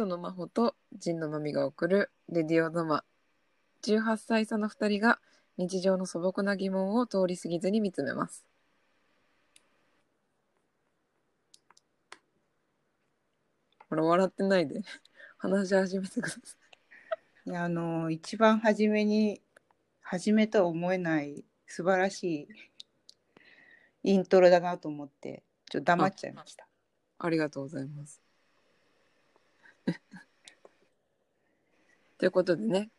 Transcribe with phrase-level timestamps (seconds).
[0.00, 3.04] 磯野真帆と陣野まみが送るレディオドマ
[3.82, 5.20] 18歳差の2人が
[5.58, 8.46] 日常の素朴な疑問を通り過ぎずに見つめます
[13.90, 14.80] ほら笑ってないで
[15.36, 16.38] 話し始めてくださ
[17.46, 19.42] いいやあの一番初めに
[20.00, 22.48] 始めとは思えない素晴らし
[24.02, 26.66] いイントロだなと思ってちょっと黙っちゃいました。
[27.18, 28.29] ありがとうございます。
[32.18, 32.90] ということでね、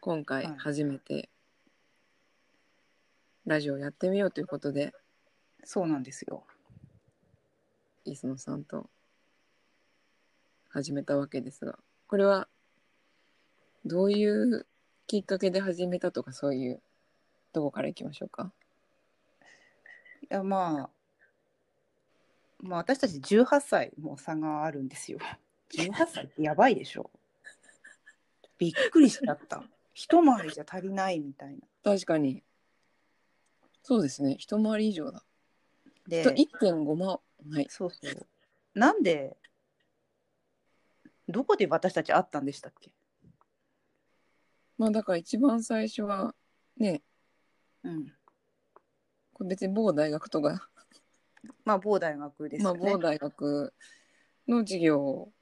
[0.00, 1.28] 今回はい初めて
[3.46, 4.94] ラジオやってみようということで、
[5.64, 6.46] そうなんですよ。
[8.04, 8.90] 磯野さんと
[10.68, 12.48] 始めたわけですが、これは
[13.84, 14.66] どういう
[15.06, 16.82] きっかけで始めたとかそういう
[17.52, 18.52] とこからいきましょうか？
[20.22, 20.90] いやまあ
[22.60, 25.18] まあ私たち18歳も差があるんですよ。
[25.72, 27.10] 18歳ってやばいでしょ。
[28.58, 29.62] びっくりしちゃった。
[29.94, 31.60] 一回りじゃ足りないみたいな。
[31.82, 32.42] 確かに。
[33.82, 34.36] そうですね。
[34.38, 35.24] 一回り以上だ。
[36.06, 37.08] でと1.5万。
[37.08, 37.66] はい。
[37.68, 38.26] そうそう。
[38.74, 39.36] なんで
[41.28, 42.90] どこで私たち会ったんでしたっけ？
[44.76, 46.34] まあだから一番最初は
[46.76, 47.02] ね、
[47.82, 48.12] うん。
[49.32, 50.68] これ別に某大学とか、
[51.64, 52.74] まあ某大学ですまあ。
[52.74, 53.74] 某大学
[54.48, 55.32] の授業を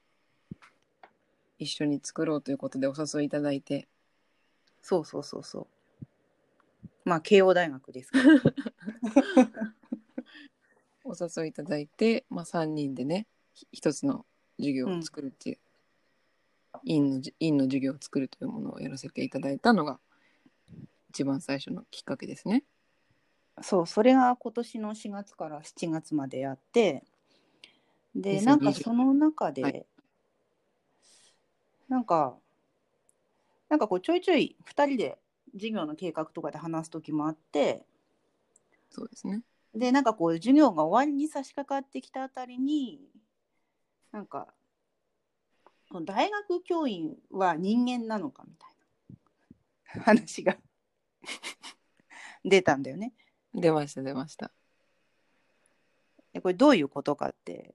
[1.58, 3.88] 一緒に作ろうということでお誘いいただいて、
[4.80, 5.66] そうそうそうそう。
[7.04, 8.12] まあ慶応大学です。
[11.04, 14.24] お誘いいただいて、まあ3人でね、ひ一つの
[14.58, 15.58] 授業を作るっていう、
[16.84, 19.98] 院のじ院の授業を作るというものをやらせていただいたのが
[21.10, 22.64] 一番最初のきっかけですね。
[23.62, 27.02] そう、それが今年の4月から7月までやって、
[28.14, 29.86] で、2020なんかその中で、はい
[31.88, 32.36] なんか、
[33.68, 35.18] なんかこうちょいちょい2人で
[35.54, 37.84] 授業の計画とかで話す時もあって、
[38.90, 39.42] そうですね。
[39.74, 43.00] で、なんかこう授業が終わりに差し掛かってきたあたりに、
[44.12, 44.48] なんか、
[45.90, 50.56] この大学教員は人間なのかみたいな 話が
[52.44, 53.14] 出たんだよね。
[53.54, 54.52] 出ました出ました。
[56.32, 57.74] でこれどういうことかって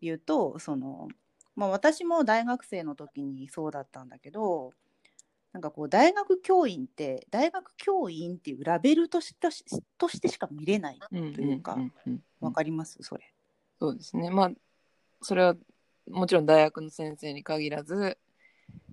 [0.00, 1.08] いうとその、
[1.60, 4.72] まあ、私も大学生の時にそうだったんだけど
[5.52, 9.64] なんかこう大学教員って大学教員っていうラベルとしとし
[9.98, 12.96] としてしか見れないうんというかんうんうんわかります？
[13.02, 13.30] それ。
[13.78, 14.30] そうですね。
[14.30, 14.50] まあ、
[15.20, 15.54] それは
[16.08, 18.16] もちろん大学の先生に限らず、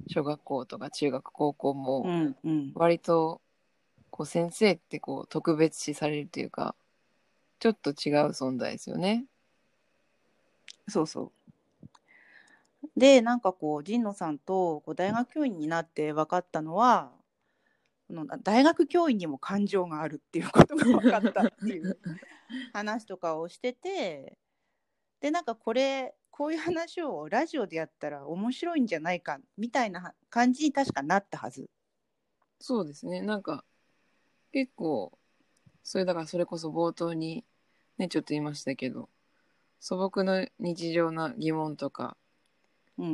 [0.08, 3.40] 小学校とか中学、高校うもんうん、割と
[4.10, 6.76] こう先生ってこう特別視されるというか、
[7.60, 7.94] ちょっと違う
[8.32, 9.26] 存在ですよね。
[10.90, 11.32] そうそう。
[12.96, 17.12] でなんかこう神野さんとこう大学教員になって分かったのは
[18.08, 22.00] この大学教員にも感情があるっていうことが分かったっていう
[22.74, 24.38] 話とかをしてて
[25.20, 31.68] でなんかこれこういう話をラジオでやったら面白いんじゃないかみたいな感じに確かなったはず。
[32.60, 33.22] そうですね。
[33.22, 33.66] なんか
[34.52, 35.18] 結構、
[35.84, 37.44] それだからそれこそ冒頭に
[37.98, 39.10] ね、ちょっと言いましたけど、
[39.80, 42.18] 素朴な日常な疑問とか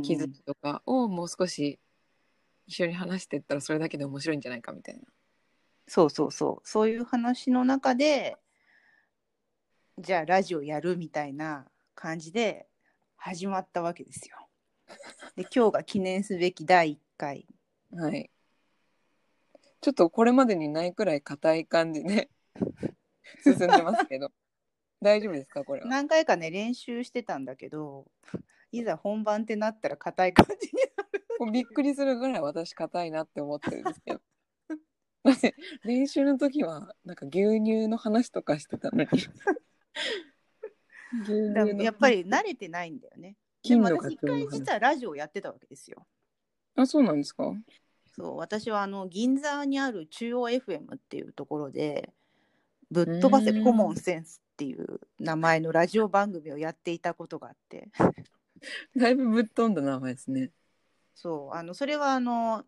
[0.04, 1.80] 気づきとかをもう少し
[2.68, 5.02] 一緒に話していったらそれだけで面白いんじゃないかみたいな。
[5.88, 8.38] そうそうそうそういう話の中で
[10.00, 12.68] じゃあラジオやるみたいな感じで
[13.18, 14.38] 始まったわけですよ。
[15.36, 17.46] で今日が記念すべき第1回。
[17.92, 18.30] はい。
[19.82, 22.30] ちょっとこれまでにないくらい硬い感じで
[23.44, 24.32] 進んでますけど、
[25.02, 25.88] 大丈夫ですかこれは？
[25.88, 28.08] 何回かね練習してたんだけど
[28.74, 31.26] いざ本番ってなったら硬い感じになる。
[31.40, 34.22] もうびっくりするぐらい私硬いなって思ってるんですけど。
[35.86, 39.10] 練習の時はなんか牛乳の話とかしてたのに。
[41.24, 43.38] 牛だ乳のやっぱり慣れてないんだよね。
[43.64, 46.08] でも私一回実はラジオやってたわけですよ。
[46.76, 47.54] あ、そうなんですか？
[48.16, 52.14] そう私はあの銀座にある中央 FM っていうところで
[52.92, 57.90] 「ぶっ飛ばせコモンセンス」っていう名前のラジオ番組をやっていたことがあって
[58.96, 60.52] だいぶぶっ飛んだ名前ですね。
[61.14, 62.66] そうあのそれはあの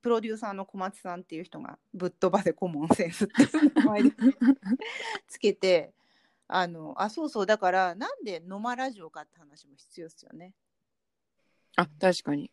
[0.00, 4.10] プロデューサーの小松さんっていう人が「ぶっ飛ばせコモンセンス」っていう名前で
[5.26, 5.92] つけて
[6.46, 10.54] あのあそうそうだからなんで「ノマラジオ」かって話も必要ですよね。
[11.76, 12.50] あ、確かに。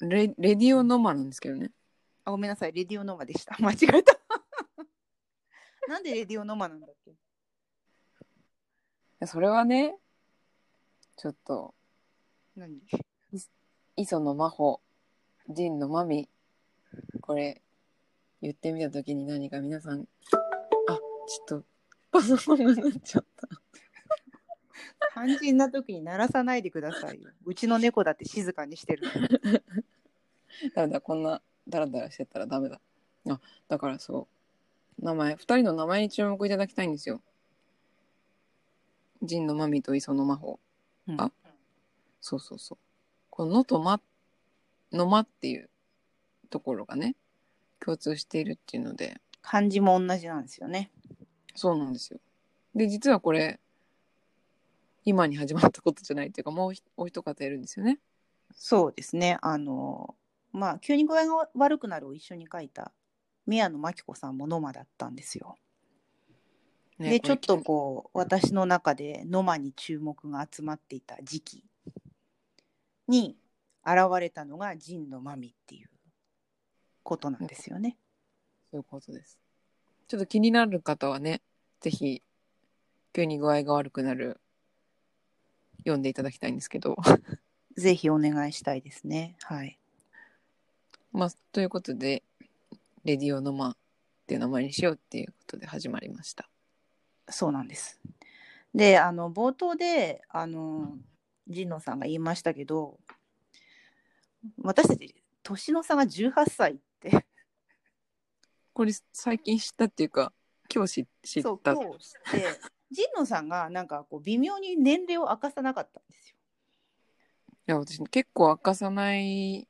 [0.00, 1.72] レレディオノマなんですけどね。
[2.24, 4.18] あごめんなさいレディオノマでした 間違えた。
[5.88, 7.14] なんでレディオノマなんだっけ？
[9.26, 9.96] それはね、
[11.16, 11.74] ちょっと
[12.58, 12.80] 何？
[13.96, 14.80] 磯野真帆
[15.48, 16.28] 陣のまみ。
[17.20, 17.62] これ
[18.42, 21.64] 言ってみた時に何か皆さんあちょっと
[22.10, 23.48] パソコンがなっちゃった。
[25.12, 27.30] 肝心な時に鳴らさないでくださいよ。
[27.44, 29.02] うちの猫だって静かにしてる。
[30.74, 32.80] ダメだこんなダラダラしてたらダメだ。
[33.28, 34.26] あだからそ
[35.00, 35.04] う。
[35.04, 37.20] 名前2人の名前に注目いただきたいんですよ。
[39.22, 40.58] 陣のまみと磯の真帆
[41.08, 41.20] うん。
[41.20, 41.30] あ
[42.20, 42.78] そうそうそう
[43.30, 44.00] この「の」と「ま」
[44.92, 45.70] 「のま」っていう
[46.50, 47.16] ところがね
[47.80, 50.90] 共通しているっていうので漢字も同じなんですよね。
[51.54, 52.20] そうなんですよ
[52.74, 53.58] で実はこれ
[55.04, 57.98] 今に始まったことじゃないっていうかもうひお一方いるんですよね
[58.54, 59.38] そうですね。
[59.40, 60.14] あの、
[60.52, 62.92] まあ、急に具合が悪くなるを一緒に書いた
[63.46, 65.56] 宮野真紀子さんもノマだったんですよ。
[66.98, 71.64] ねで、ちょっとここう、私の中でノマに注目が集まっていた時期
[73.08, 73.36] に
[73.84, 75.88] 現れたのが陣のマミっていう
[77.02, 77.90] ことなんですよね。
[77.90, 77.96] れ
[78.70, 79.38] そういうことです
[80.08, 81.40] ちょっと気になる方はね
[81.80, 82.22] ぜひ
[83.12, 84.40] 急に具合が悪くなる
[85.78, 86.96] 読んでいただきたいんですけど
[87.76, 89.36] ぜひお願いしたいですね。
[89.42, 89.78] はい。
[91.12, 92.22] まあということで
[93.04, 93.76] 「レディオノマ」っ
[94.26, 96.50] ていう名前にしようっていうことで始まりました
[97.30, 98.00] そうなんです。
[98.74, 100.98] で、あの冒頭であの
[101.48, 102.98] 神野さんが言いましたけど、
[104.62, 107.26] 私たち年の差が18歳って、
[108.72, 110.32] これ最近知ったっていうか
[110.72, 112.60] 今日知知そうった今日知って、
[112.94, 116.36] 神野さんがなんかこう微妙に年齢を明かさなかったんですよ。
[117.66, 119.66] いや私結構明かさない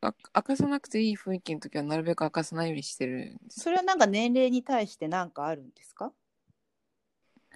[0.00, 6.12] あ明かさなくていい雰囲気の時はなるべく明かさないようにしてるそれはなんか年齢に対して何かあるんですか？
[7.50, 7.52] い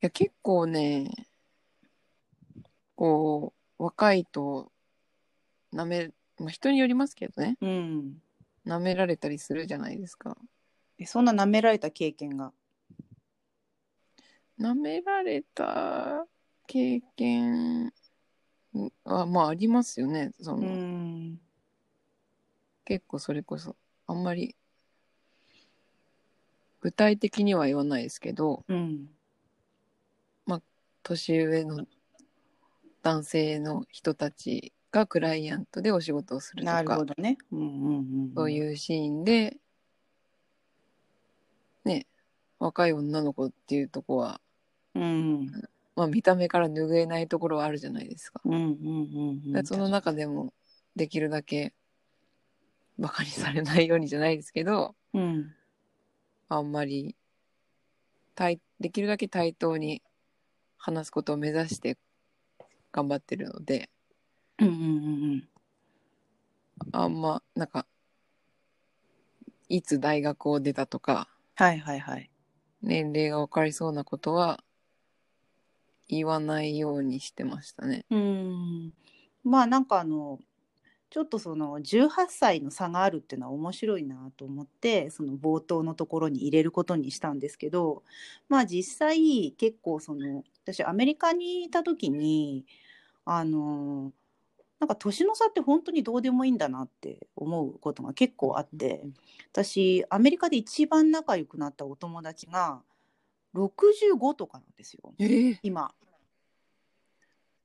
[0.00, 1.10] や結構ね
[2.96, 4.70] こう若いと
[5.72, 8.22] なめ、まあ、人によりますけどねうん。
[8.64, 10.36] なめられたりするじゃないですか
[10.98, 12.52] えそんな舐められた経験が？
[14.56, 16.26] なめられた
[16.66, 17.92] 経験
[19.04, 21.40] はまあありますよねその、うん。
[22.84, 23.76] 結構それこそ
[24.06, 24.54] あんまり
[26.80, 29.08] 具体的には言わないですけどうん。
[31.04, 31.84] 年上の
[33.04, 37.36] 男性の人たちがクライアントでお仕事をするとなるほかどね。
[37.52, 38.32] うんうんうん。
[38.34, 39.58] そういうシーンで
[41.84, 42.06] ね
[42.58, 44.40] 若い女の子っていうとこは、
[44.94, 45.50] うん。
[45.94, 48.40] まあ、見た目から拭えないところはあるじゃないですか。
[48.42, 49.52] うんうんうんうん。
[49.52, 50.54] でその中でも
[50.96, 51.74] できるだけ
[52.98, 55.54] バカにされないようにじゃないですけどうん。
[56.48, 57.16] あんまり
[58.34, 60.02] 対できるだけ対等に
[60.78, 61.98] 話すことを目指して
[62.94, 63.90] 頑張ってるので
[64.58, 64.78] うんうんう
[65.36, 65.48] ん
[66.92, 67.86] あんまなんか
[69.68, 72.30] いつ大学を出たとかはいはいはい。
[72.82, 74.62] 年齢が分かりそうなことは
[76.08, 78.04] 言わないようにしてましたね。
[78.10, 78.92] うん。
[79.42, 80.38] まあなんかあの
[81.10, 88.02] ちょっとその18歳の差があるっていうのは面白いなと思ってその冒頭のところに入れることにしたんですけど
[88.48, 92.66] まあ実際結構その私アメリカにいた時に
[93.24, 94.12] あの
[94.80, 99.02] なんか年の差って本当にどうでもいいんだなって思うことが結構あって
[99.52, 102.82] 私アメリカで一番仲良くなったお友達が
[103.54, 105.14] 65とかなんですよ。
[105.18, 105.94] えー、今。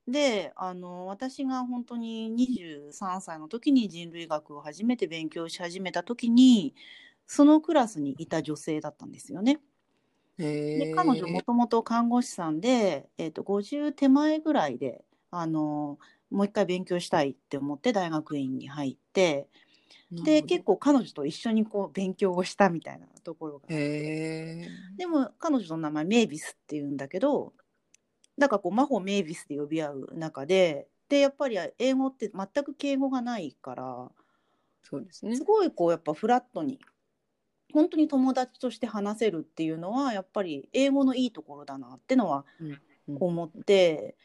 [0.08, 6.74] であの私が本当に23歳の時に人類学を初めて勉強し始めた時に
[7.28, 9.60] そのクラスにいた女性だったんですよね。
[10.40, 15.98] えで彼女もともと看護師さんで、えー、と50手前ぐらいであの
[16.30, 19.48] もう一回勉強したいって思って大学院に入って
[20.12, 23.68] で結構彼女と一緒にこう勉強をしたみたいなところが
[24.98, 27.54] でも彼女の名前メイビスっていうんだけど
[28.38, 34.12] だからこう真帆メイビスで呼び合う中ででやっぱり英語って全く敬語がないから
[34.84, 35.36] そうですね。
[35.36, 36.80] すごいこうやっぱフラットに
[37.74, 42.70] 本当に友達として話せるっていうのはやっぱり英語のいいところだなってのはうん
[43.10, 43.18] うん。
[43.20, 44.16] 思って、やっ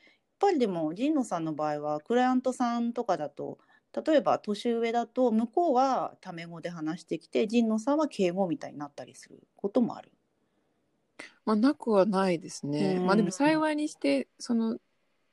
[0.44, 3.58] ぱりでも神野さんの場合はクライアントさんとかだと
[4.06, 10.12] 例えば年上だと向こうはタメ語で話してきて神野さんは敬語みたいになったりすることもある。
[11.46, 14.78] まあなくはないですね、うんまあでも幸いにしてその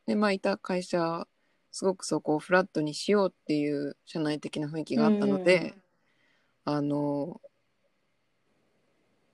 [0.06, 1.28] ねまあいた会社
[1.72, 5.74] すごくそこをフラットにしようっていう社内的な雰囲気があったので、
[6.66, 7.42] あの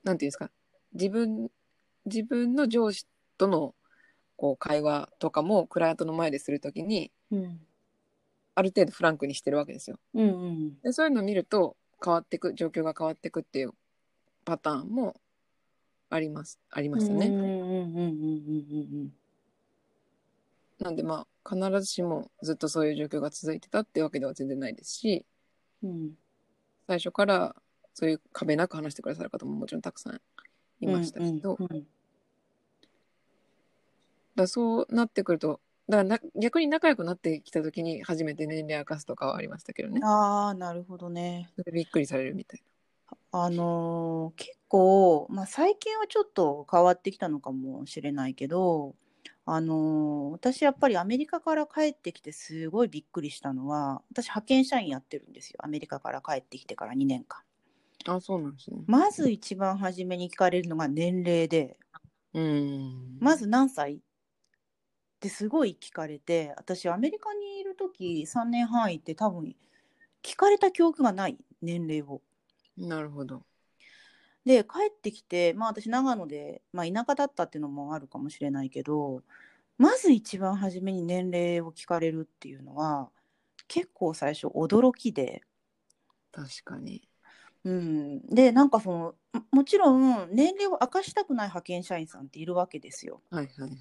[0.04, 0.50] なんていうんですか
[0.94, 1.50] 自分
[2.06, 3.06] 自分の上司
[3.36, 3.74] との
[4.38, 7.60] こう会話とかもクライアントの前でするときにうん
[8.54, 10.00] ある程度フランクにしてるわけですよ。
[10.14, 10.28] うん。
[10.28, 13.72] うんでそういうのを見ると変わってく状況が変わってくっていう
[14.44, 15.14] パターンも
[16.10, 17.26] ありますありましたね。
[17.26, 18.04] うんうんうんうんう
[19.04, 19.12] ん
[20.80, 25.24] なんでまあ必ずしもずっとそういう状況が続いてたってわけでは全然ないですし
[25.82, 25.90] うん。
[25.90, 26.10] うん
[26.86, 27.54] 最初から
[27.92, 30.20] そういう壁なく話してくださる方ももちろんたくさん
[30.80, 31.97] いましたけど、うんうんだか
[34.42, 40.00] らそうなってくるとだからな逆に仲良くなってきた時に初めて年齢明かすとかはありましたけどね。
[40.04, 41.50] ああなるほどね。
[41.56, 42.62] それでびっくりされるみたい
[43.32, 48.94] あのー結構、まあ、最近はちょっと変わってきたのかもしれないけど、
[49.46, 55.56] あのー私やっぱりアメリカから帰ってきてすごいびっくりしたのは私派遣社員やってるんですよ。
[55.62, 57.40] アメリカから帰ってきてから2年間。
[58.06, 58.78] なあそうなんですね。
[58.86, 61.78] まず一番初めに聞かれるのが年齢で。
[62.34, 63.18] うん。
[63.20, 64.00] まず何歳
[65.18, 69.56] ってすごい聞かれて私アメリカにいる時3年半いて多分
[70.22, 72.22] 聞かれた記憶がない年齢を。
[72.76, 73.42] なるほど。
[74.44, 79.22] で帰ってきてまあ私長野で、まあ、田舎だったっていうのもあるかもしれないけど
[79.76, 83.10] まず一番初めに年齢を聞かれるっていうのは
[83.66, 85.42] 結構最初驚きで、
[86.32, 87.02] 確かに。
[87.64, 93.22] うん、でなんかそのももちろん年齢を明かしたくない派遣社員さんっているわけですよ。
[93.30, 93.78] はいはいはい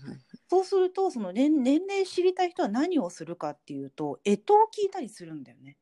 [0.49, 5.77] そうするとその年年齢知りたい人は何をするかっていうと干支を聞いたりするんだよね。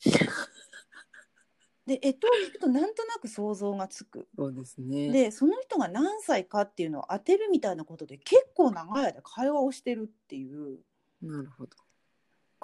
[1.86, 4.28] で干支を聞くとなんとなく想像がつく。
[4.36, 10.80] そうですねでその人が何歳かっていうのを当てるみたいなことで結構長い間会話をしてるっていう
[11.22, 11.76] なるほど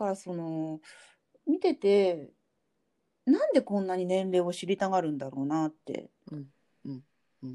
[0.00, 0.80] からその
[1.46, 2.32] 見てて
[3.30, 6.10] なんでこんなに年齢を知りたがるんだろうなって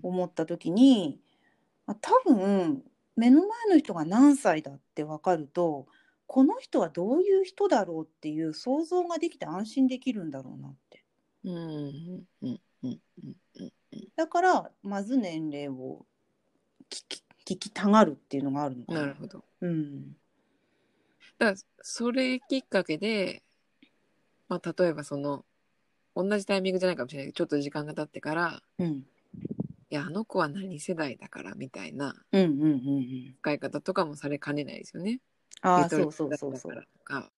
[0.01, 1.19] 思った時に、
[1.85, 2.83] あ多分
[3.15, 5.87] 目の前の人が何歳だって分かると
[6.27, 11.05] この人はどういう人だろうっていう想像ができて安心できるんだろうなって。
[14.15, 16.05] だからまず年齢を
[16.89, 19.01] 聞き聞きたがるっていうのがあるのかな。
[19.01, 20.17] なるほどうん
[21.37, 23.43] だからそれきっかけで、
[24.47, 25.45] まあ、例えばその
[26.15, 29.05] 同じタイミングじゃないかもしれないけどちょっと時間が経ってからうん
[29.91, 33.35] いやあの子は何世代だからみたいなうんうんうんうん。
[33.41, 35.19] 使い方とかもされかねないですよね。
[35.61, 37.21] ああ、ゆとりそうそうそうそうだから。
[37.21, 37.31] とか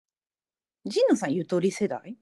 [0.86, 2.16] 神野さん、ゆとり世代？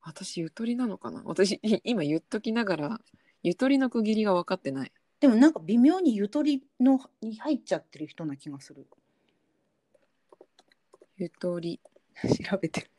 [0.00, 1.22] 私ゆとりなのかな？
[1.24, 3.00] 私今言っときながら
[3.42, 4.92] ゆとりの区切りが分かってない。
[5.20, 8.86] でもなんか微妙にゆとりのに入っちゃってる人な気がする。
[11.16, 11.80] ゆとり
[12.48, 12.90] 調べてる。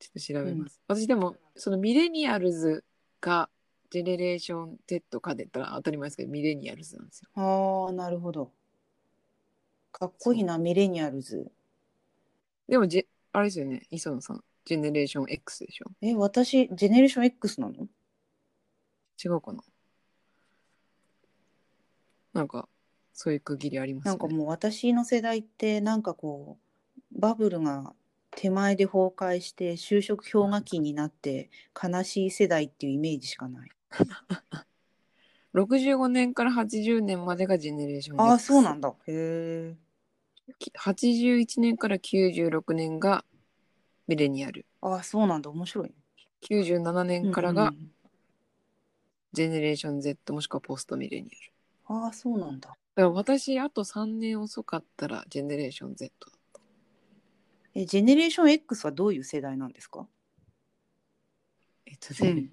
[0.00, 0.80] ちょっと調べます。
[0.88, 2.84] 私でもそのミレニアルズ
[3.20, 3.48] か
[3.90, 7.28] ジェネレーション Z かで言ったら当たり前ですけどミレニアルズなんですよ。
[7.34, 8.50] ああ、なるほど。
[9.92, 11.52] かっこいいな、ミレニアルズ。
[12.68, 17.88] でもジェあれですよね磯野さんジェネレーション X でしょえ、私、ジェネレーション X なの？
[19.22, 19.62] 違うかな
[22.32, 22.68] なんか
[23.12, 24.18] そういう区切りありますよね。
[24.18, 26.58] なんかもう私の世代って、なんかこ
[27.12, 27.92] う、バブルが
[28.30, 33.70] 手前で崩壊して、就職氷河期になって、悲しい世代っていうイメージしかない。
[35.52, 38.30] 65年から80年までがジェネレーション X。
[38.30, 38.88] ああ、そうなんだ。
[38.88, 39.76] へえ。
[40.78, 43.24] 81年から96年が
[44.06, 44.66] ミレニアル。
[44.80, 45.50] ああ、そうなんだ。
[45.50, 45.94] 面白いね。
[46.42, 47.72] 97年からが
[49.32, 51.28] ジェネレーション Z もしくはポストミレニ
[51.88, 51.96] アル。
[52.02, 52.68] ああ、そうなんだ。
[52.68, 56.39] だから私あと3年遅かったらジェネレーション Z だ。
[57.74, 60.06] え、ジェネレーション X はどういう世代なんですか？
[61.86, 62.48] えっとね、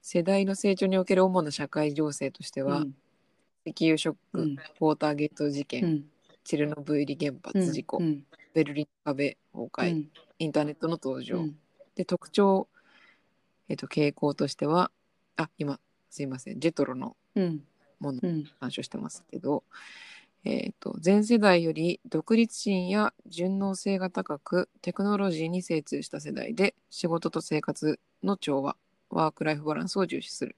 [0.00, 2.94] 世代の成長における主な社会情勢としては、うん。
[3.64, 4.56] 石油ショック、うん。
[4.80, 6.04] ウォーターゲート事件、うん。
[6.44, 8.24] チェルノブイリ原発事故、うん。
[8.54, 10.10] ベルリン壁崩壊、うん。
[10.38, 11.56] インターネットの登場、うん。
[11.94, 12.68] で特徴、
[13.68, 14.90] えっと、傾向としては
[15.36, 15.78] あ今
[16.10, 17.62] すいませんジェトロのうん。
[18.00, 18.44] ものうん。
[18.60, 19.62] 参照してますけど、
[20.44, 28.76] えっと全世代より独立心や順応性が高くテクノロジーに精通した世代で仕事と生活の調和
[29.10, 30.56] ワーク・ライフ・バランスを重視する。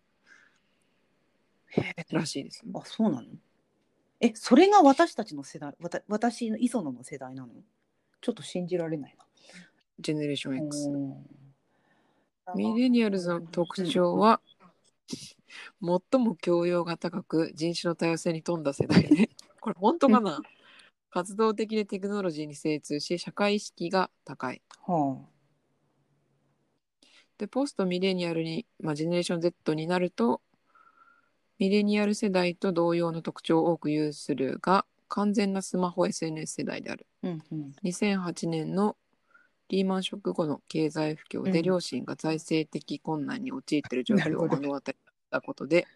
[2.10, 2.72] らしいです、ね。
[2.74, 3.26] あ、そうなの？
[4.20, 7.52] え、それが私たちの世代、わた私の磯野の世代なの？
[8.20, 9.24] ちょっと信じられないな。
[9.98, 10.88] ジェネレーション X。
[12.54, 14.40] ミレニアルズの特徴は、
[15.08, 19.30] 最も教養が高く人種の多様性に富んだ世代で
[19.64, 20.42] これ本当かな？
[21.08, 24.60] 活動的でテクノロジーに精通し社会意識が高い。
[24.86, 25.16] は
[27.38, 30.42] でポストミレニアルに、まあ、ジェネレーション Z になると
[31.58, 37.06] ミレニアル世代と同様の特徴を多く有するが完全なスマホ SNS 世代である。
[37.22, 37.72] うんうん。
[37.84, 38.98] 2008年の
[39.70, 41.62] リーマンショック後の経済不況でうん。
[41.62, 45.86] 両親が財政的困難に陥っている状況を目の当たりにしたことで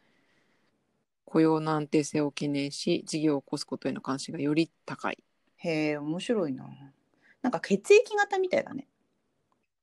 [1.28, 5.22] 雇用の安定性を懸念し事業を起こすことへの関心がより高い。
[5.58, 6.66] へえ面白いな。
[7.42, 8.88] なんか血液型みたいだね。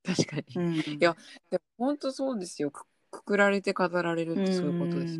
[0.04, 0.74] 確かに、うん。
[0.80, 1.16] いや
[1.52, 2.72] でも本当そうですよ。
[2.72, 5.20] くくくられて語られるってそういうことです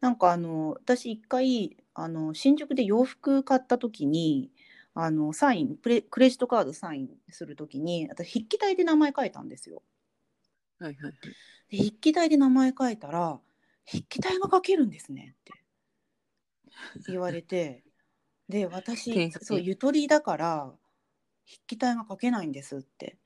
[0.00, 4.50] なんかあの私一回あの新宿で洋服買った時に
[4.94, 9.82] あのサインプレクレジットカードサインする時に私筆記体で名前書いたんですよ。
[10.78, 11.12] はいはいはい。
[11.70, 13.40] で筆記体で名前書いたら
[13.86, 15.52] 「筆記体が書けるんですね」って
[17.08, 17.84] 言われて。
[18.48, 20.74] で店私そうゆとりだから
[21.46, 23.18] 筆記体が書けないんですって。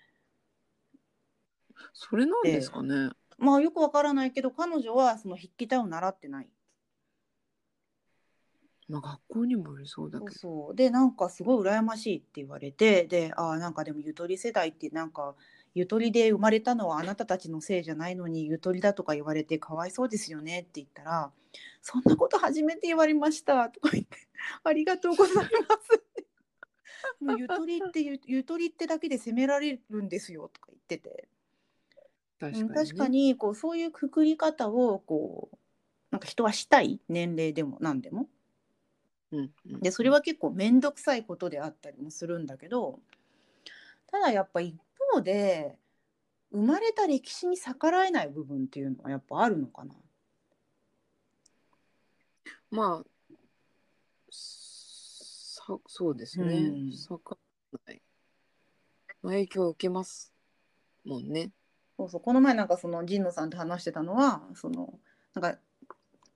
[1.92, 3.10] それなんですかね。
[3.38, 6.50] まあよくわからないけど彼女はその筆記体を習ってない。
[8.88, 10.30] まあ学校にもよりそうだけど。
[10.32, 15.34] そうでなんかすごい羨ましいって言われてでああなんかでもゆとり世代ってなんか
[15.76, 21.30] ゆとりで生まれたのはあなたたちのせいじゃないのにゆとりだとか言われてかわいそうですよねって言ったら
[21.82, 24.16] 「そんなこと初めて言われました」とか言って
[24.64, 25.50] 「ありがとうございます」。
[27.20, 31.28] もうゆとりってゆゆとりってだけで責められるんですよとか言ってて。
[32.40, 35.56] 確かに、確かにこうそういうくくり方をこう
[36.10, 38.30] なんか人はしたい年齢でも何でも。
[39.30, 39.80] うんうん。
[39.80, 42.98] でそれは結構面倒くさいことであったりもするんだけど
[44.06, 44.74] ただやっぱ一
[45.16, 45.78] 方で
[46.52, 49.94] 生まれた歴史に逆らえない部分っていうのはやっぱあるのかな？
[52.70, 53.06] まあ
[54.30, 56.92] さそうですね、うん。
[56.92, 57.36] さか
[57.86, 58.02] ない。
[59.22, 60.32] まあ影響を受けます
[61.04, 61.50] もんね。
[61.96, 62.20] そうそう。
[62.20, 64.98] この前なんかその神野さんと話してたのはその
[65.34, 65.58] なんか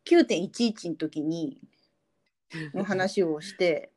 [0.07, 1.59] 9.11の時に
[2.75, 3.91] の話をして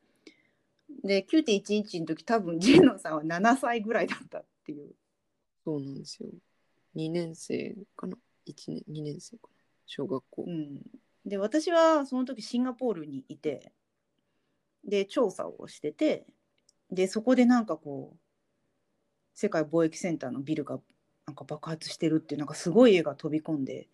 [1.04, 4.92] で9.11の時多分神野さんは7歳ぐらいだったっていう。
[5.66, 6.30] そうなんですよ。
[6.96, 9.54] 2年生かな？1年2年生かな？
[9.86, 10.82] 小学校、うん、
[11.26, 13.72] で私はその時シンガポールにいて
[14.86, 16.26] で調査をしてて
[16.92, 18.18] でそこでなんかこう
[19.36, 20.80] 世界貿易センターのビルが
[21.26, 23.88] なんか爆発してるっていうなんかすごい絵が飛び込んで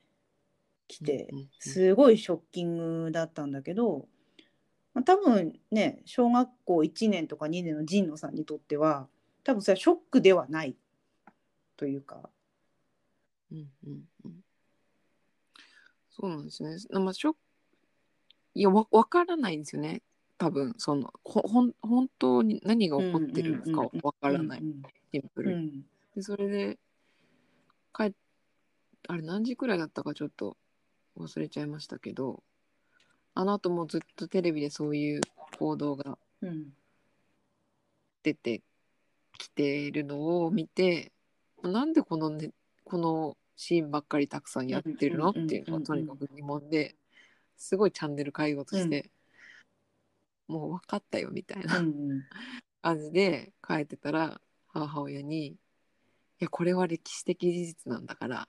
[0.88, 1.30] きて
[1.60, 4.08] すごいショッキングだったんだけど、
[4.94, 9.08] まあ、多分ね小学校1年とか2年の神野さんにとっては
[9.50, 10.76] 多分それはショックではない
[11.76, 12.30] というか。
[13.52, 14.44] うんうんうん
[16.12, 16.76] そうなんですね。
[17.00, 17.36] まあ、しょ
[18.54, 20.04] いやわわからないんですよね。
[20.38, 25.72] 多分そのほほん本当に何が起こってるのかわからない、うんシンプル
[26.16, 26.78] でそれで
[27.92, 28.12] 帰っ
[29.08, 30.56] あれ何時くらいだったかちょっと
[31.18, 32.44] 忘れちゃいましたけど
[33.34, 35.22] あの後もずっとテレビでそういう
[35.58, 36.68] 報道がうん
[38.22, 38.62] 出て
[39.40, 41.12] きてるのを見て
[41.64, 42.52] なんでこの,、ね、
[42.84, 45.34] このシーンばっかりたくさんやってるの？
[45.36, 46.96] うんっていうのうんがとにかく疑問で
[47.58, 49.12] すごいチャンネル変えようとして、
[50.48, 52.24] もう分かったよみたいなうん
[52.82, 55.58] 感じで帰ってたら母親に「い
[56.40, 58.48] やこれは歴史的事実なんだから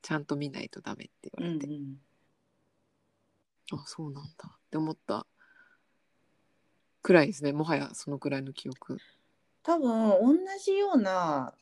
[0.00, 1.96] ちゃんと見ないとダメ」ってうん言われて、うん。
[3.72, 5.26] あそうなんだって思った
[7.02, 7.52] くらいですね。
[7.52, 8.98] もはやそのくらいの記憶。
[9.66, 11.52] 多分同じような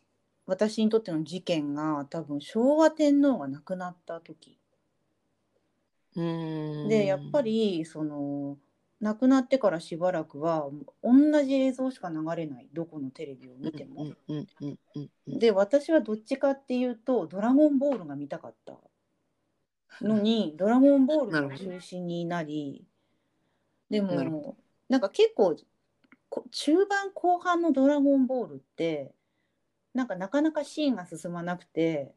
[0.44, 4.58] 私にとっての事件が多分昭和天皇が亡くなった時。
[6.14, 6.88] うーん。
[6.90, 8.58] でやっぱりその
[9.00, 10.68] 亡くなってからしばらくは
[11.02, 12.68] 同じ映像しか流れない。
[12.74, 14.12] どこのテレビを見ても。
[15.26, 18.76] で私はどっちかっていうと「ドラゴンボール」が見たかった。
[20.02, 22.84] のに「ドラゴンボール」が中心になり
[23.88, 24.56] でも
[24.90, 25.64] なんか結構こ
[26.50, 29.14] 中盤後半の「ドラゴンボール」って
[29.92, 32.14] なんかなかなかシーンが進まなくて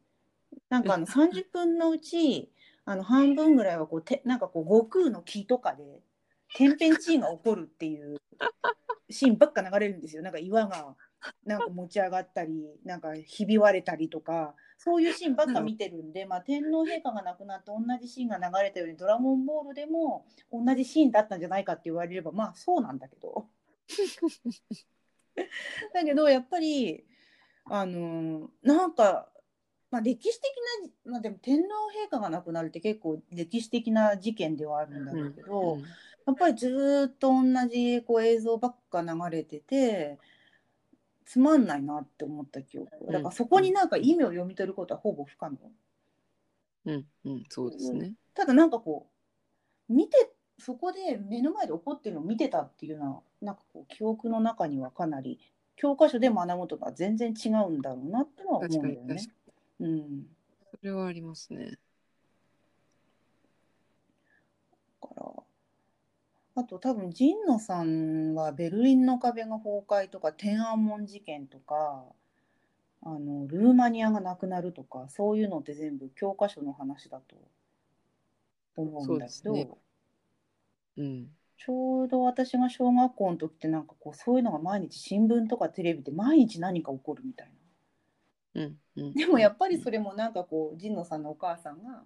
[0.70, 2.52] なんかあの30分のうち
[2.86, 6.02] あの半分ぐらいはこうてなんかこう悟空の木とかで
[6.56, 8.18] 天変地異が起こるっていう
[9.10, 10.22] シーンばっか流れるんですよ。
[10.22, 10.96] なんか岩が
[11.46, 23.48] なんか持ち上がったりなんかひび割れたりとかそういうシーンばっか見てるんで、まあ、天皇陛下が亡くなって同じシーンが流れたように「ドラゴンボール」でも同じシーンだったんじゃないかって言われればまあそうなんだけど
[25.94, 27.06] だけどやっぱり
[27.66, 29.30] あのなんか、
[29.92, 30.52] まあ、歴史的
[31.06, 31.68] な、まあ、でも天皇
[32.08, 35.84] 陛下が亡くなるって結構歴史的な事件ではあるんだろうけど、うん
[36.28, 40.20] やっぱりずーっと同じこう映像ばっか流れてて
[41.26, 42.90] つまんないなって思った記憶。
[43.12, 45.58] だからそこになんか意味を読み取ることはほぼ不可能。
[46.86, 47.06] うん。
[47.26, 47.44] うん。
[47.50, 48.14] そうですね。
[48.34, 49.08] ただなんかこ
[49.90, 55.40] う見てそこで目の前で起こってるのを見てたっていうのはなんかこう記憶の中にはかなり
[55.76, 59.18] 教科書で学ぶとは全然違うんだろうなってのは思うんだよね。
[59.80, 60.26] うん、
[60.72, 61.78] それはありますね。
[65.02, 65.32] だから
[66.56, 72.04] あと多分神野さんはベルリンの壁が崩壊とか天安門事件とか
[73.04, 77.36] あのルーマニアがなくなるとかそういうのって全部教科書の話だと
[78.76, 79.78] 思うんだけど、そ
[80.98, 81.28] うん。
[81.58, 87.52] ちょうど私が小学校の時ってなんかこうそういうのが毎日新聞とかテレビで毎日何か起こるみたい
[88.54, 88.62] な。
[88.64, 89.14] うんうん。
[89.14, 92.04] でもやっぱりそれもなんかこう神野さんのお母さんが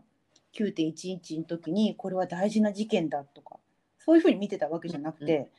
[0.57, 3.57] 9.11の時にこれは大事な事件だとか
[3.99, 5.49] そういうふうに見てたわけじゃなくて、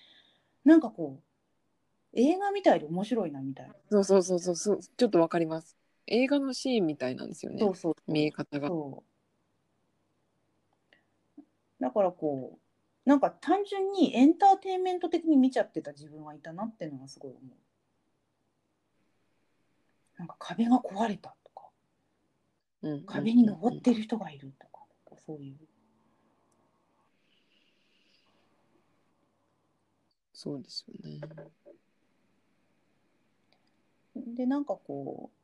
[0.64, 3.74] なんかこう映画みたいで面白いなみたいな。
[3.90, 4.56] そうそうそうそう。
[4.56, 5.76] そうちょっとわかります。
[6.06, 7.58] 映画のシーンみたいなんですよね。
[7.60, 7.94] そうそう。
[8.06, 8.68] 見え方が。
[8.68, 9.04] そ
[11.38, 11.42] う。
[11.80, 12.61] だからこう
[13.04, 17.44] なんか単純にエンターテインメント的に見ちゃってた自分はいたなっていうのがすごい思う。
[20.18, 21.68] なんか壁が壊れたとか
[22.82, 24.84] うんうん壁に登ってる人がいるとか、
[25.26, 25.56] そういう。
[30.32, 31.20] そうですよね
[34.16, 35.41] でなんかこう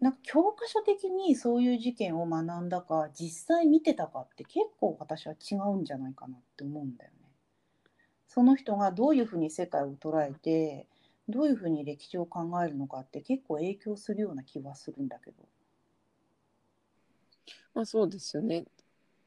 [0.00, 7.16] なんか教科書的にそういう事件を学んだか実際見てたかって結構私は違うんじゃないかなって思うんだよね。
[8.26, 10.86] その人がどういうふうに世界を捉えて
[11.28, 15.36] どういうふうに歴史を考えるのかって結構影響するような気はするんだけど。
[17.74, 18.64] まあそうですよね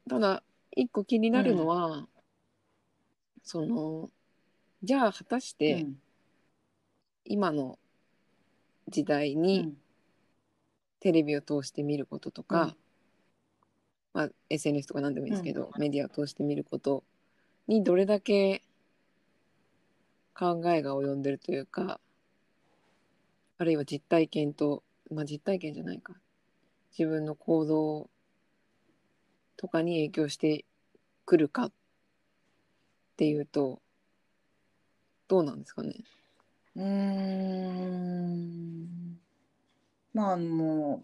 [0.08, 2.08] ただ一個気になるのは、
[3.42, 4.10] その
[4.82, 6.00] じゃあ果たしてうん
[7.26, 7.78] 今の
[8.88, 9.76] 時代うにん
[11.04, 12.76] テレビを通して見ることとか、うん。
[14.14, 17.04] まあ、SNS とか何でもいいですけど、メディアを通して見ること
[17.66, 18.62] にどれだけ
[20.34, 22.00] 考えが及んでるというか
[23.58, 26.14] あるいは実体験と、まあ、実体験じゃないか。
[26.98, 28.08] 自分の行動
[29.58, 30.64] とかに影響して
[31.26, 31.72] くるかっ
[33.18, 33.82] ていうと
[35.28, 35.96] どうなんですかね？
[36.76, 39.03] うーん
[40.14, 41.02] まああの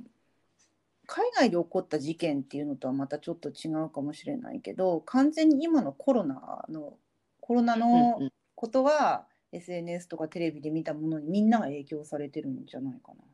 [1.06, 6.94] 海外で起こった事件っていうのとはまたちょっと違うかもしれないけど完全に今のコロナの
[7.40, 8.22] コロナの
[8.54, 13.24] ことは SNS とかテレビで見たものにみんなが影響されてるんじゃないかな。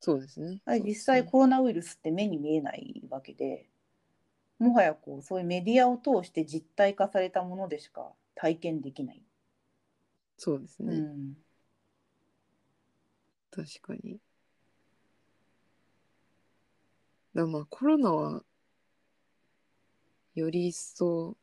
[0.00, 0.60] そうですね。
[0.64, 3.66] あれ実際コロナウイルスって目に見えないわけで
[4.58, 9.22] もはやこうそういうメディアを通して実体化されたものでしか体験できない。
[10.36, 10.94] そうですね。
[10.94, 11.34] うん
[13.52, 14.18] 確かに。
[17.34, 18.42] だまあコロナは
[20.34, 21.36] より一層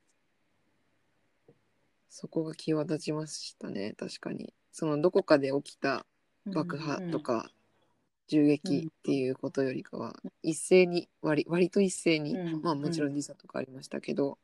[2.10, 3.94] そこが際立ちましたね。
[3.98, 4.54] 確かに。
[4.74, 6.06] そのどこかで起きた
[6.46, 7.50] 爆破とか
[8.28, 12.62] 銃撃っていうことよりかは一斉に割割と一斉に、うん。
[12.62, 13.14] まあもちろん。
[13.14, 14.38] 時差とかありましたけど、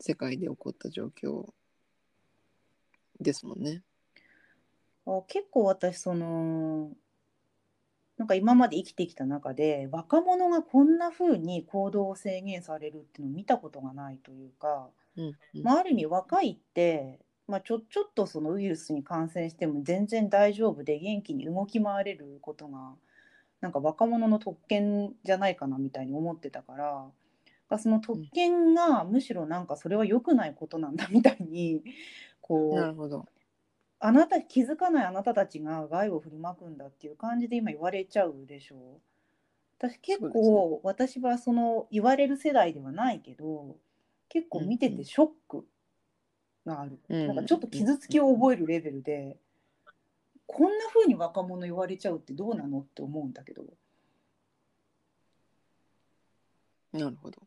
[0.00, 1.46] 世界で起こった状況
[3.20, 3.82] ですもんね。
[5.06, 6.90] あ結構私その
[8.20, 22.92] なんか今まで生きてきた中で若者がこんな風に行動を制限されるっていうのを見たことがないというか、うんうんまあ、ある意味若いって、まあ、ちょちょっとそのウイルスに感染しても全然大丈夫で元気に動き回れることが
[23.62, 27.06] なんか若者の特権じゃないかなみたいに思ってたから。
[27.70, 31.84] まあその特権がむしろなんかそれは良くないことなんだみたいに
[32.40, 33.26] こうなるほど。
[34.02, 38.76] あなた気づかないあなたたちが害を振りまくんだっていう感じで今言われちゃうでしょ？
[38.76, 38.78] う。
[39.78, 43.76] 私結構、私はその言われる世代ではないけど
[44.28, 45.66] 結構見てうんうんてショック
[46.66, 47.26] がある、うん。
[47.28, 49.36] なんかちょっと傷つきを覚えるレベルで、
[50.46, 53.64] こんな風に若者言われちゃうってどうなのって思うんだけど。
[56.92, 57.40] なるほど。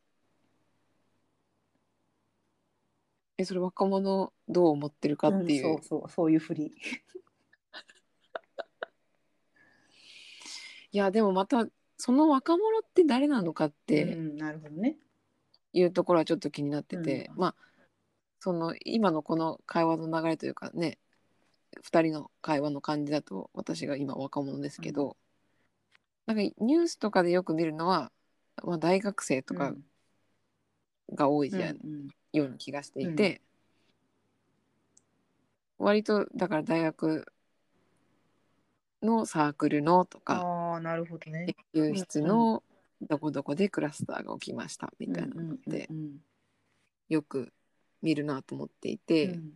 [3.37, 5.75] え、それ若者どう思ってるかっていう。
[5.75, 6.71] うんそうそうそういうふり。
[10.91, 11.67] いや、でもまた、
[11.97, 14.97] その若者って誰なのかっうてん、なるほどね。
[15.73, 17.55] いうところはちょっと気になってて、うんまあ、
[18.39, 20.99] その今のこの会話の流れというかね、
[21.81, 25.17] 2人の会話の感じだと私が今若者ですけど、
[26.27, 28.11] なんかニュースとかでよく見るのは、
[28.63, 29.85] まあ、大学生とかうん
[31.15, 33.41] が多いじゃん、うんような気がしていて、
[35.77, 37.25] 割とだから大学
[39.01, 41.55] のサークルのとかああなるほどね。
[41.73, 42.63] 研究室の
[43.01, 46.17] どこどこでクラスターが起きましたみたいなので、うんうん
[47.09, 47.51] よく
[48.01, 49.51] 見るなと思っていて、うん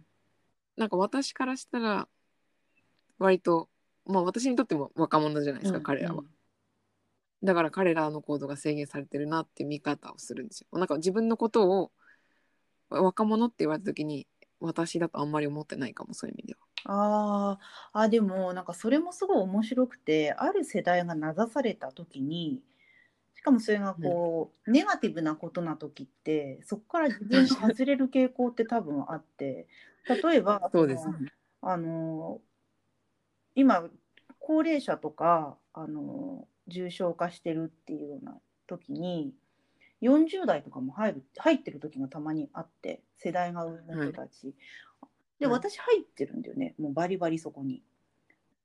[0.75, 2.07] なんか私からしたら
[3.17, 3.67] 割と
[4.05, 6.23] まあ私にとっても若者じゃないですか、彼らは。
[7.41, 10.77] だから彼らの行動が制限されてるなって見方をするんですよ。
[10.77, 11.91] なんか自分のことを
[12.89, 14.27] 若者って言われた時に
[14.59, 16.59] 私だとあんまり思ってないかもそういう意味では。
[16.89, 22.61] あーあでもなんかそれもすごい面白くてある世代が名指された時に
[23.35, 29.67] しかもそれがこう、ネガティブなことな時ってそこから自分が外れる傾向って多分あって
[30.07, 31.33] 例えばそうですね。
[31.61, 32.39] あの
[33.55, 33.83] 今
[34.39, 39.33] 高齢者とかあの重症化してるっていうような時に
[40.01, 44.55] 40代とかも入る入ってる時がたまにあって世代が上の人たち、
[45.39, 45.55] ではい。
[45.55, 46.75] 私入ってるんだよね。
[46.79, 47.83] もうバリバリそこに。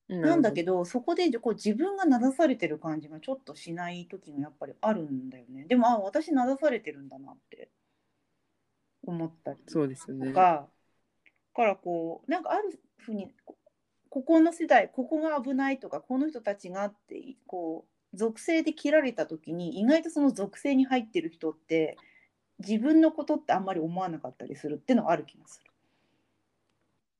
[0.08, 0.78] なんだけど。
[0.78, 5.64] どそこでこう自分が名指されてる感じがちょっとしない時がやっぱりあるんだよね。
[5.68, 7.70] でもあ私名指されてるんだなって。
[9.04, 10.28] 思ったりそうですよね。
[10.28, 10.68] とか、
[11.54, 13.56] からこうなんかあるふうにこ
[14.08, 21.96] ここの世代ここが危ないとかこの人たちがってこう属性で切られた時に意外とその属性に入ってる人って
[22.58, 25.70] 自分のことってあんまり思わなかったりするっていうのはある気がする。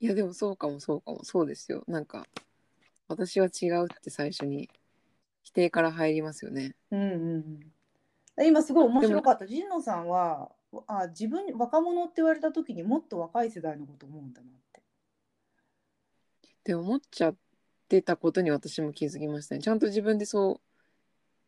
[0.01, 1.85] いやでもそうかもそうかもそうですよ。
[1.87, 2.27] なんか
[3.09, 4.69] 私は違うって最初に
[5.43, 6.75] 否定から入りますよね。
[6.91, 7.61] うんうん
[8.39, 10.51] うん、今すごい面白かった神野さんは
[10.87, 14.81] あ自分若者って言われた時にもっと若い世代のこと思うんだなって。
[14.81, 17.37] って思っちゃっ
[17.89, 19.61] てたことに私も気づきましたね。
[19.61, 20.72] ちゃんと自分でそう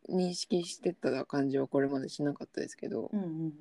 [0.09, 3.53] 認識してた感じはこれまでしなかったですけど、うんうん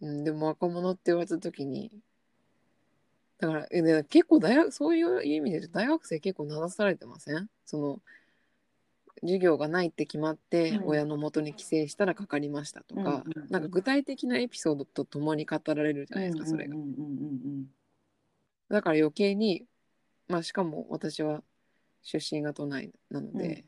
[0.00, 1.90] うんうん、でも若者って言われた時に
[3.38, 7.48] だからえで結構大学そういう意味で大学生結構流されてません？
[7.64, 8.00] その
[9.20, 16.82] 授業がないって決まってうん親の元に帰省したらかかりましたとか、うんなんか具体的なエピソードとともに語られるじゃないですか、それがうん。
[16.82, 17.66] うんうん。
[18.68, 19.66] だから余計に
[20.28, 21.42] まあしかも私は
[22.02, 23.64] 出身が都内なので、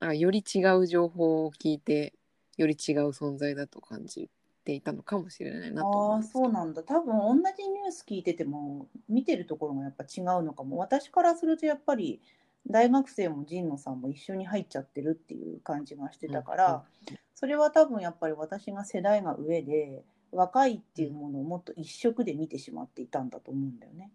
[0.00, 2.14] うんなんかより違う情報を聞いて
[2.56, 4.28] より違う存在だと感じ
[4.64, 6.82] ていたのかもしれないなとああそうなんだ。
[6.82, 10.76] 多分同じニュース聞いてても見てるところがやっぱ違うのかも。
[10.76, 12.20] 私からするとやっぱり
[12.66, 16.84] 大学生も神野さんも一緒に入っちゃってるっていう感じがしてたから、
[17.34, 24.10] それは多分やっぱり私が世代が上で若いっていうものをもっと一色で見てしまっていたんだと思うんだよね。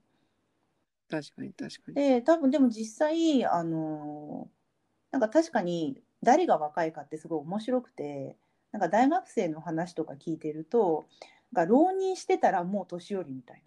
[1.10, 1.96] 確かに確かに。
[1.96, 4.48] で多分でも実際あの
[5.14, 8.36] なんか確かに誰が若いかってすごい面白くて
[8.72, 11.06] なんか大学生の話とか聞いてると
[11.52, 13.64] なんか浪人してたらもう年寄りみたい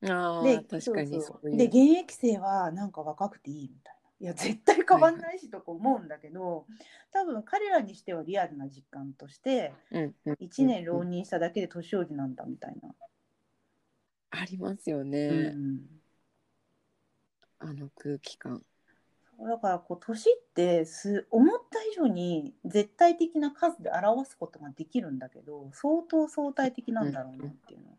[0.00, 0.14] な。
[0.14, 1.10] ああで確かに。
[1.56, 4.10] で現役生はなんか若くていいみたいな。
[4.20, 6.66] いや絶対変わんないしとか思うんだけど、
[7.12, 12.94] 多分彼らにしてはリアルな実感としてうんうん1年浪人しただけで年寄りなんだみたいな。
[14.30, 15.80] ありますよね、うん
[17.58, 18.62] あの空気感。
[19.40, 27.94] だからこう年ってす思った以上に絶対的な数で表すことができるんだけど相当相対的なんだろうなっていうのは。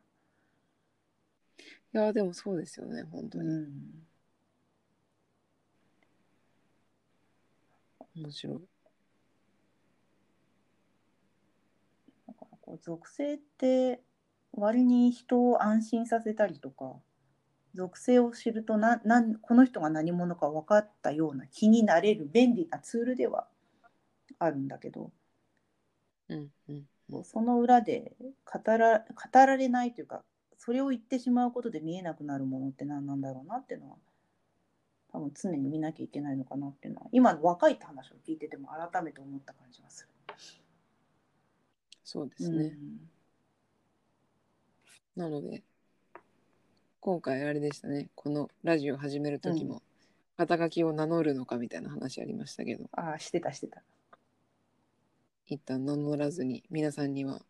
[1.94, 4.06] いやでもそうですよね本当に、うん
[8.16, 8.60] 面白い。
[12.28, 14.02] だからこう属性って
[14.54, 16.96] 割に人を安心させたりとか
[17.76, 23.48] 属性を知るとななんこの人が何者か分かったような気になれる便利なツールでは
[24.40, 25.12] あるんだけど。
[26.30, 26.88] うんうん。
[27.10, 27.20] う。
[27.20, 28.16] んその裏で
[28.52, 30.24] 語ら語られないというか
[30.58, 33.98] それを言ってしまうことで見えなくなるものって何なんだろうなっていうのは
[35.12, 40.10] 多分常に見なきゃいけないのかなっていうのは今の若いって話を聞いてても改めて思った感じがする。
[42.04, 42.78] そうですね、
[45.16, 45.64] なので
[47.06, 49.84] 今回あれでしたねこのラジオ始める時も、
[50.38, 53.84] 肩書きを名乗るのかみたいな話ありましたけどああしてたしてた。
[55.46, 57.44] 一旦名乗らずに皆さんには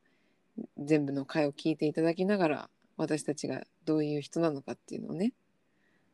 [0.78, 5.32] 全部の回を聞いていただきながら私たちがどういう人なのかっていうのをね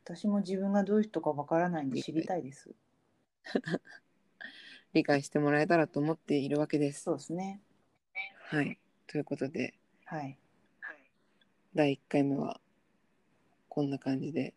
[0.05, 2.69] 私も自分がどういう人かわからないんで知りたいです。
[4.93, 7.01] 理解してもらえたらと思っているわけです。
[7.05, 7.59] そうですね。
[8.51, 8.77] はい、
[9.07, 9.73] ということで
[10.05, 10.37] はい。
[11.73, 12.61] 第1回目は
[13.73, 14.53] こんな感じで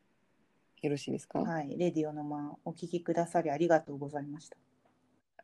[0.83, 1.79] よろしいですか、はい。
[1.79, 4.57] レディオの間お聞きくださりありがとうございました。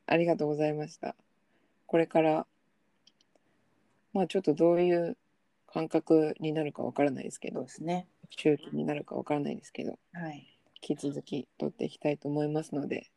[0.06, 1.14] ありがとうございました。
[1.87, 2.48] これから
[4.12, 5.16] まあちょっとどういう
[5.68, 8.09] 感覚になるかわからないですけどそうですね。
[8.30, 10.48] 周期になるかわからないですけどはい。
[10.83, 13.09] 引き続き撮っていきたいと思いますので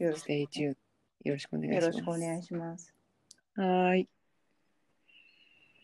[0.00, 0.74] よろしくお願いしよ
[1.80, 1.86] ます。
[1.86, 2.92] ろしくお願いします。
[3.54, 4.08] はーい。